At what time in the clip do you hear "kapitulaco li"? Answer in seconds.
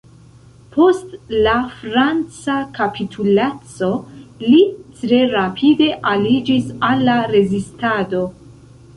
2.77-4.61